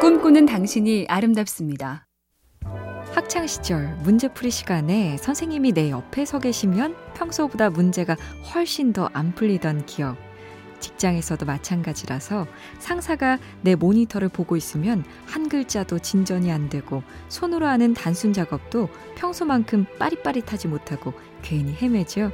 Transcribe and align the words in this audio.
꿈꾸는 0.00 0.46
당신이 0.46 1.06
아름답습니다. 1.08 2.06
학창 3.14 3.46
시절 3.46 3.94
문제풀이 4.02 4.50
시간에 4.50 5.16
선생님이 5.18 5.72
내 5.72 5.90
옆에 5.90 6.24
서 6.24 6.38
계시면 6.38 6.96
평소보다 7.14 7.70
문제가 7.70 8.16
훨씬 8.54 8.92
더 8.92 9.10
안 9.12 9.34
풀리던 9.34 9.86
기억. 9.86 10.16
직장에서도 10.80 11.46
마찬가지라서 11.46 12.46
상사가 12.80 13.38
내 13.60 13.74
모니터를 13.74 14.28
보고 14.28 14.56
있으면 14.56 15.04
한 15.26 15.48
글자도 15.48 16.00
진전이 16.00 16.50
안 16.50 16.68
되고 16.68 17.02
손으로 17.28 17.66
하는 17.66 17.94
단순 17.94 18.32
작업도 18.32 18.88
평소만큼 19.16 19.86
빠릿빠릿하지 19.98 20.68
못하고 20.68 21.12
괜히 21.42 21.74
헤매죠. 21.74 22.32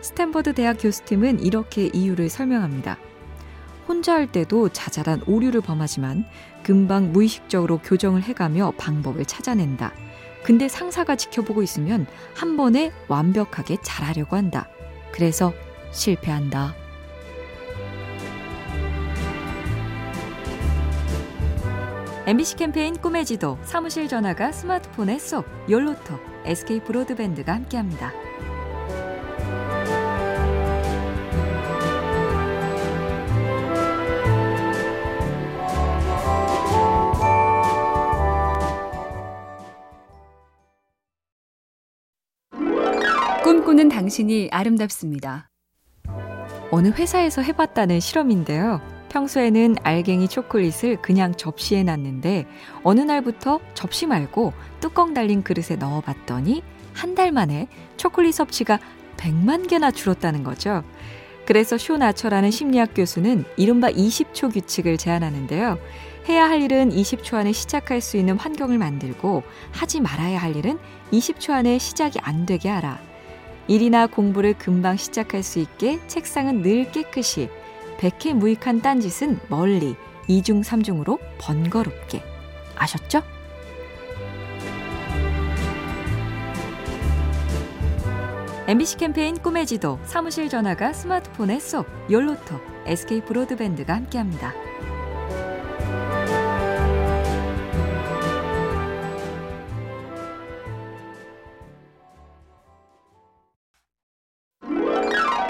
스탠퍼드 0.00 0.54
대학 0.54 0.74
교수팀은 0.74 1.40
이렇게 1.40 1.90
이유를 1.92 2.28
설명합니다. 2.30 2.98
혼자 3.86 4.14
할 4.14 4.30
때도 4.30 4.70
자잘한 4.70 5.22
오류를 5.26 5.60
범하지만 5.60 6.24
금방 6.62 7.12
무의식적으로 7.12 7.78
교정을 7.78 8.22
해가며 8.22 8.72
방법을 8.76 9.24
찾아낸다. 9.24 9.92
근데 10.42 10.68
상사가 10.68 11.16
지켜보고 11.16 11.62
있으면 11.62 12.06
한 12.34 12.56
번에 12.56 12.92
완벽하게 13.08 13.78
잘하려고 13.82 14.36
한다. 14.36 14.68
그래서 15.12 15.52
실패한다. 15.92 16.74
MBC 22.26 22.56
캠페인 22.56 22.96
꿈의 22.96 23.26
지도 23.26 23.58
사무실 23.64 24.08
전화가 24.08 24.50
스마트폰에 24.50 25.18
쏙 25.18 25.44
열로톡 25.68 26.18
SK 26.46 26.80
브로드밴드가 26.80 27.52
함께합니다. 27.52 28.23
꿈꾸는 43.54 43.88
당신이 43.88 44.48
아름답습니다. 44.50 45.48
어느 46.72 46.88
회사에서 46.88 47.40
해봤다는 47.40 48.00
실험인데요. 48.00 48.80
평소에는 49.10 49.76
알갱이 49.84 50.26
초콜릿을 50.26 51.00
그냥 51.00 51.32
접시에 51.36 51.84
놨는데 51.84 52.48
어느 52.82 53.02
날부터 53.02 53.60
접시 53.74 54.06
말고 54.06 54.52
뚜껑 54.80 55.14
달린 55.14 55.44
그릇에 55.44 55.76
넣어봤더니 55.78 56.64
한 56.94 57.14
달 57.14 57.30
만에 57.30 57.68
초콜릿 57.96 58.34
섭취가 58.34 58.80
100만 59.18 59.68
개나 59.68 59.92
줄었다는 59.92 60.42
거죠. 60.42 60.82
그래서 61.46 61.78
쇼 61.78 61.96
나처라는 61.96 62.50
심리학 62.50 62.90
교수는 62.96 63.44
이른바 63.56 63.88
20초 63.88 64.52
규칙을 64.52 64.96
제안하는데요. 64.98 65.78
해야 66.28 66.48
할 66.50 66.60
일은 66.60 66.90
20초 66.90 67.34
안에 67.34 67.52
시작할 67.52 68.00
수 68.00 68.16
있는 68.16 68.36
환경을 68.36 68.78
만들고 68.78 69.44
하지 69.70 70.00
말아야 70.00 70.42
할 70.42 70.56
일은 70.56 70.76
20초 71.12 71.50
안에 71.52 71.78
시작이 71.78 72.18
안 72.20 72.46
되게 72.46 72.68
하라. 72.68 73.13
일이나 73.68 74.06
공부를 74.06 74.54
금방 74.54 74.96
시작할 74.96 75.42
수 75.42 75.58
있게 75.58 75.98
책상은 76.06 76.62
늘 76.62 76.90
깨끗이, 76.90 77.48
백해 77.98 78.34
무익한 78.34 78.82
딴짓은 78.82 79.40
멀리, 79.48 79.96
이중삼중으로 80.28 81.18
번거롭게. 81.38 82.22
아셨죠? 82.76 83.22
MBC 88.66 88.96
캠페인 88.96 89.36
꿈의 89.36 89.66
지도, 89.66 89.98
사무실 90.04 90.48
전화가 90.48 90.94
스마트폰에 90.94 91.58
쏙, 91.58 91.86
열로톡, 92.10 92.62
SK 92.86 93.20
브로드밴드가 93.22 93.94
함께합니다. 93.94 94.54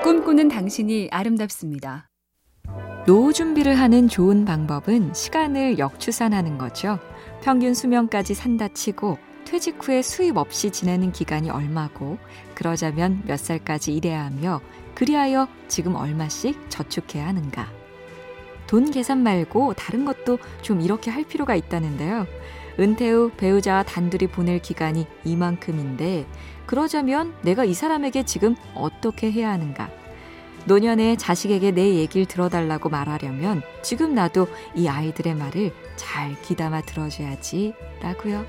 꿈꾸는 0.05 0.49
당신이 0.49 1.09
아름답습니다. 1.11 2.11
노후 3.07 3.33
준비를 3.33 3.79
하는 3.79 4.07
좋은 4.07 4.45
방법은 4.45 5.15
시간을 5.15 5.79
역추산하는 5.79 6.59
거죠. 6.59 6.99
평균 7.41 7.73
수명까지 7.73 8.35
산다 8.35 8.69
치고 8.69 9.17
퇴직 9.47 9.79
후에 9.81 10.03
수입 10.03 10.37
없이 10.37 10.71
지내는 10.71 11.13
기간이 11.13 11.49
얼마고 11.49 12.19
그러자면 12.55 13.23
몇 13.25 13.39
살까지 13.39 13.95
일해야 13.95 14.27
하며 14.27 14.61
그리하여 14.95 15.49
지금 15.69 15.95
얼마씩 15.95 16.69
저축해야 16.69 17.27
하는가. 17.27 17.73
돈 18.67 18.91
계산 18.91 19.23
말고 19.23 19.73
다른 19.73 20.05
것도 20.05 20.37
좀 20.61 20.83
이렇게 20.83 21.11
할 21.11 21.25
필요가 21.25 21.55
있다는데요. 21.55 22.27
은퇴 22.79 23.11
후 23.11 23.31
배우자와 23.37 23.85
단둘이 23.85 24.29
보낼 24.29 24.61
기간이 24.61 25.07
이만큼인데 25.25 26.27
그러자면 26.67 27.35
내가 27.43 27.65
이 27.65 27.75
사람에게 27.75 28.25
지금 28.25 28.57
어떻게 28.75 29.31
해야 29.31 29.51
하는가? 29.51 29.91
노년에 30.67 31.17
자식에게 31.17 31.73
내 31.73 31.95
얘기를 31.95 32.27
들어달라고 32.27 32.89
말하려면 32.89 33.63
지금 33.83 34.15
나도 34.15 34.49
이 34.75 34.89
아이들의 34.89 35.35
말을 35.35 35.73
잘 35.97 36.41
귀담아 36.43 36.83
들어줘야지 36.83 37.75
라고요. 38.01 38.45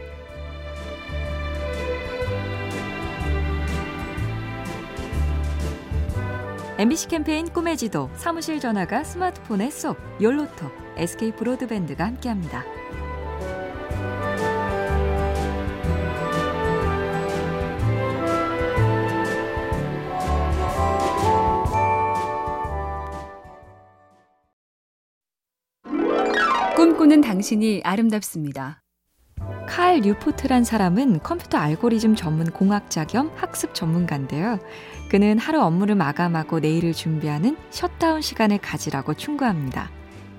MBC 6.77 7.07
캠페인 7.07 7.47
꿈의 7.47 7.77
지도 7.77 8.09
사무실 8.15 8.59
전화가 8.59 9.05
스마트폰에 9.05 9.69
쏙 9.69 9.97
열로톡 10.21 10.71
SK 10.97 11.31
브로드밴드가 11.33 12.05
함께합니다. 12.05 12.65
꿈꾸는 26.75 27.21
당신이 27.21 27.83
아름답습니다. 27.85 28.81
칼 29.65 30.01
뉴포트란 30.01 30.65
사람은 30.65 31.21
컴퓨터 31.23 31.57
알고리즘 31.57 32.15
전문 32.15 32.51
공학자 32.51 33.05
겸 33.05 33.31
학습 33.37 33.73
전문가인데요. 33.73 34.59
그는 35.09 35.39
하루 35.39 35.61
업무를 35.61 35.95
마감하고 35.95 36.59
내일을 36.59 36.91
준비하는 36.91 37.55
셧다운 37.69 38.19
시간을 38.19 38.57
가지라고 38.57 39.13
충고합니다. 39.13 39.89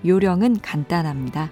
요령은 0.05 0.61
간단합니다. 0.61 1.51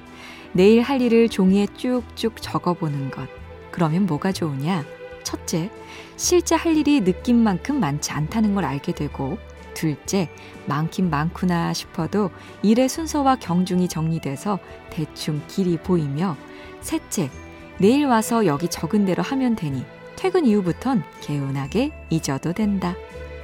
내일 0.53 0.83
할 0.83 1.01
일을 1.01 1.31
종이에 1.31 1.67
쭉쭉 1.75 2.43
적어보는 2.43 3.11
것. 3.11 3.27
그러면 3.71 4.05
뭐가 4.05 4.33
좋으냐? 4.33 4.85
첫째, 5.23 5.71
실제 6.17 6.55
할 6.55 6.77
일이 6.77 7.01
느낌만큼 7.01 7.81
많지 7.81 8.13
않다는 8.13 8.55
걸 8.55 8.67
알게 8.67 8.93
되고, 8.93 9.39
둘째, 9.75 10.31
많긴 10.67 11.11
많구나 11.11 11.73
싶어도 11.73 12.31
일의 12.63 12.89
순서와 12.89 13.37
경중이 13.37 13.89
정리돼서 13.89 14.59
대충 14.91 15.43
길이 15.49 15.77
보이며, 15.77 16.37
셋째, 16.81 17.31
내일 17.79 18.07
와서 18.07 18.47
여기 18.47 18.69
적은 18.69 19.05
대로 19.05 19.23
하면 19.23 19.57
되니 19.57 19.85
퇴근 20.17 20.47
이후부턴 20.47 21.03
개운하게 21.21 21.93
잊어도 22.09 22.53
된다. 22.53 22.95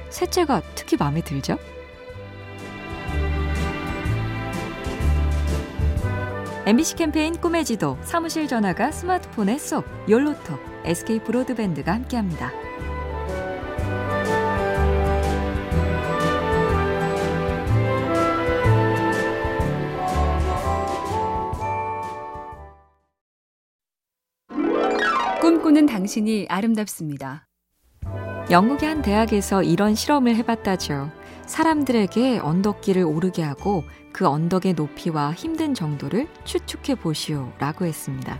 셋째가 0.09 0.61
특히 0.75 0.97
마음에 0.97 1.21
들죠? 1.21 1.57
MBC 6.65 6.95
캠페인 6.95 7.35
꿈의 7.35 7.65
지도 7.65 7.97
사무실 8.03 8.47
전화가 8.47 8.91
스마트폰에 8.91 9.57
쏙 9.57 9.83
열로톡 10.07 10.59
SK 10.85 11.19
브로드밴드가 11.23 11.91
함께합니다. 11.91 12.70
꿈꾸는 25.81 25.85
당신이 25.87 26.45
아름답습니다. 26.49 27.47
영국의 28.49 28.87
한 28.87 29.01
대학에서 29.01 29.63
이런 29.63 29.95
실험을 29.95 30.35
해봤다죠. 30.35 31.09
사람들에게 31.45 32.39
언덕길을 32.39 33.03
오르게 33.03 33.41
하고 33.41 33.83
그 34.11 34.27
언덕의 34.27 34.73
높이와 34.73 35.33
힘든 35.33 35.73
정도를 35.73 36.27
추측해 36.43 36.95
보시오 36.95 37.51
라고 37.59 37.85
했습니다. 37.85 38.39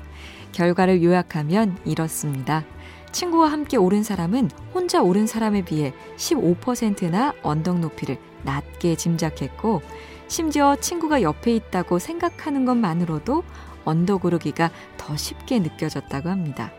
결과를 0.51 1.03
요약하면 1.03 1.77
이렇습니다. 1.85 2.63
친구와 3.11 3.51
함께 3.51 3.77
오른 3.77 4.03
사람은 4.03 4.49
혼자 4.73 5.01
오른 5.01 5.25
사람에 5.25 5.63
비해 5.63 5.93
15%나 6.17 7.33
언덕 7.41 7.79
높이를 7.79 8.17
낮게 8.43 8.95
짐작했고, 8.95 9.81
심지어 10.27 10.75
친구가 10.75 11.21
옆에 11.21 11.55
있다고 11.55 11.99
생각하는 11.99 12.65
것만으로도 12.65 13.43
언덕 13.83 14.25
오르기가 14.25 14.69
더 14.97 15.17
쉽게 15.17 15.59
느껴졌다고 15.59 16.29
합니다. 16.29 16.71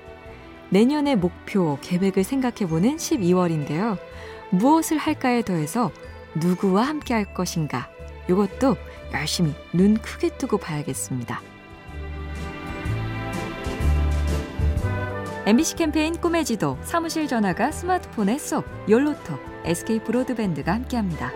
내년의 0.70 1.16
목표, 1.16 1.78
계획을 1.82 2.24
생각해보는 2.24 2.96
12월인데요. 2.96 3.98
무엇을 4.50 4.98
할까에 4.98 5.42
더해서 5.42 5.90
누구와 6.34 6.82
함께 6.84 7.14
할 7.14 7.34
것인가, 7.34 7.88
이것도 8.28 8.76
열심히 9.12 9.54
눈 9.72 9.96
크게 9.96 10.36
뜨고 10.38 10.58
봐야겠습니다. 10.58 11.40
MBC 15.44 15.74
캠페인 15.74 16.14
꿈의 16.14 16.44
지도, 16.44 16.78
사무실 16.82 17.26
전화가 17.26 17.72
스마트폰에 17.72 18.38
쏙, 18.38 18.64
열로톡, 18.88 19.40
SK 19.64 20.04
브로드밴드가 20.04 20.72
함께합니다. 20.72 21.32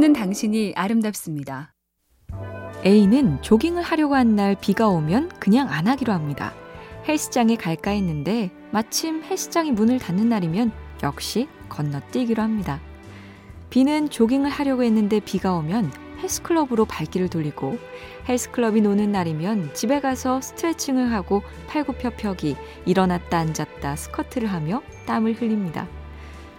꿈꾸는 0.00 0.14
당신이 0.14 0.72
아름답습니다. 0.76 1.74
A는 2.86 3.42
조깅을 3.42 3.82
하려고 3.82 4.14
한 4.14 4.34
날 4.34 4.56
비가 4.58 4.88
오면 4.88 5.28
그냥 5.38 5.68
안 5.68 5.86
하기로 5.88 6.10
합니다. 6.10 6.54
헬스장에 7.06 7.56
갈까 7.56 7.90
했는데 7.90 8.50
마침 8.70 9.22
헬스장이 9.22 9.72
문을 9.72 9.98
닫는 9.98 10.30
날이면 10.30 10.72
역시 11.02 11.48
건너뛰기로 11.68 12.42
합니다. 12.42 12.80
B는 13.68 14.08
조깅을 14.08 14.48
하려고 14.48 14.84
했는데 14.84 15.20
비가 15.20 15.52
오면 15.52 15.92
헬스클럽으로 16.22 16.86
발길을 16.86 17.28
돌리고 17.28 17.78
헬스클럽이 18.26 18.80
노는 18.80 19.12
날이면 19.12 19.74
집에 19.74 20.00
가서 20.00 20.40
스트레칭을 20.40 21.12
하고 21.12 21.42
팔굽혀펴기, 21.68 22.56
일어났다 22.86 23.38
앉았다 23.38 23.96
스쿼트를 23.96 24.48
하며 24.48 24.82
땀을 25.04 25.34
흘립니다. 25.34 25.86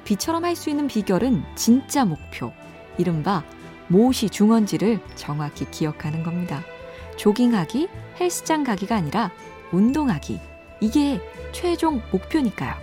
B처럼 0.04 0.46
할 0.46 0.56
수 0.56 0.70
있는 0.70 0.86
비결은 0.86 1.44
진짜 1.56 2.06
목표, 2.06 2.54
이른바 2.98 3.44
모시 3.88 4.30
중원지를 4.30 5.00
정확히 5.16 5.70
기억하는 5.70 6.24
겁니다. 6.24 6.64
조깅하기, 7.18 7.88
헬스장 8.20 8.64
가기가 8.64 8.96
아니라 8.96 9.32
운동하기. 9.72 10.40
이게 10.80 11.22
최종 11.52 12.02
목표니까요. 12.12 12.74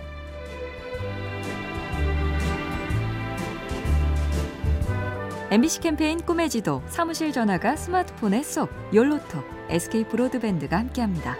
MBC 5.51 5.79
캠페인 5.81 6.21
꿈의 6.21 6.47
지도, 6.49 6.83
사무실 6.89 7.31
전화가 7.31 7.75
스마트폰에 7.75 8.43
쏙, 8.43 8.69
열로톡, 8.93 9.43
SK 9.69 10.03
브로드밴드가 10.05 10.77
함께합니다. 10.77 11.35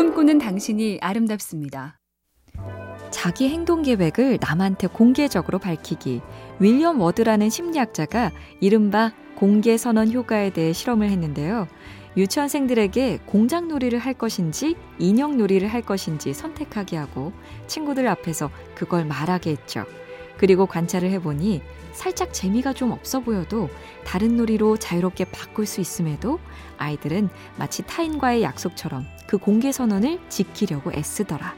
꿈꾸는 0.00 0.38
당신이 0.38 0.96
아름답습니다. 1.02 1.98
자기 3.10 3.50
행동 3.50 3.82
계획을 3.82 4.38
남한테 4.40 4.86
공개적으로 4.86 5.58
밝히기. 5.58 6.22
윌리엄 6.58 7.02
워드라는 7.02 7.50
심리학자가 7.50 8.30
이른바 8.62 9.12
공개 9.34 9.76
선언 9.76 10.10
효과에 10.10 10.54
대해 10.54 10.72
실험을 10.72 11.10
했는데요. 11.10 11.68
유치원생들에게 12.16 13.18
공장 13.26 13.68
놀이를 13.68 13.98
할 13.98 14.14
것인지 14.14 14.74
인형 14.98 15.36
놀이를 15.36 15.68
할 15.68 15.82
것인지 15.82 16.32
선택하게 16.32 16.96
하고 16.96 17.34
친구들 17.66 18.08
앞에서 18.08 18.50
그걸 18.74 19.04
말하게 19.04 19.50
했죠. 19.50 19.84
그리고 20.40 20.64
관찰을 20.64 21.10
해보니 21.10 21.60
살짝 21.92 22.32
재미가 22.32 22.72
좀 22.72 22.92
없어 22.92 23.20
보여도 23.20 23.68
다른 24.06 24.38
놀이로 24.38 24.78
자유롭게 24.78 25.26
바꿀 25.26 25.66
수 25.66 25.82
있음에도 25.82 26.40
아이들은 26.78 27.28
마치 27.58 27.82
타인과의 27.82 28.42
약속처럼 28.42 29.04
그 29.26 29.36
공개 29.36 29.70
선언을 29.70 30.18
지키려고 30.30 30.92
애쓰더라. 30.94 31.54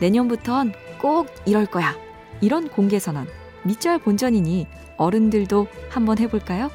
내년부턴 0.00 0.72
꼭 1.00 1.28
이럴 1.46 1.66
거야. 1.66 1.94
이런 2.40 2.68
공개 2.68 2.98
선언. 2.98 3.28
밑절 3.62 4.00
본전이니 4.00 4.66
어른들도 4.96 5.68
한번 5.88 6.18
해볼까요? 6.18 6.72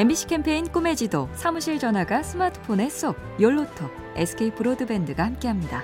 MBC 0.00 0.28
캠페인 0.28 0.66
꿈의 0.66 0.96
지도, 0.96 1.28
사무실 1.34 1.78
전화가 1.78 2.22
스마트폰에 2.22 2.88
쏙, 2.88 3.16
열로톡, 3.38 3.90
SK 4.16 4.52
브로드밴드가 4.52 5.26
함께합니다. 5.26 5.82